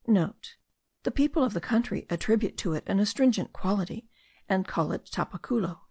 [0.03, 4.09] *(* The people of the country attribute to it an astringent quality,
[4.49, 5.77] and call it tapaculo.)